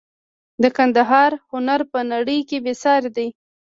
د 0.61 0.63
ګندهارا 0.77 1.37
هنر 1.51 1.81
په 1.91 1.99
نړۍ 2.11 2.39
کې 2.49 2.57
بې 2.65 2.73
ساري 2.83 3.09
دی 3.17 3.27